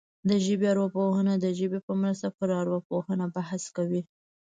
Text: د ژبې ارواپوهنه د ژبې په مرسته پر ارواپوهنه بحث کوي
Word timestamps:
د 0.29 0.31
ژبې 0.45 0.65
ارواپوهنه 0.73 1.33
د 1.39 1.45
ژبې 1.59 1.79
په 1.87 1.93
مرسته 2.01 2.27
پر 2.37 2.49
ارواپوهنه 2.61 3.25
بحث 3.35 3.63
کوي 3.75 4.01